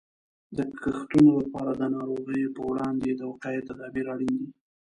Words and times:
د 0.57 0.59
کښتونو 0.81 1.31
لپاره 1.41 1.71
د 1.75 1.83
ناروغیو 1.95 2.53
په 2.55 2.61
وړاندې 2.69 3.09
د 3.15 3.21
وقایې 3.31 3.61
تدابیر 3.69 4.05
اړین 4.13 4.33
دي. 4.39 4.47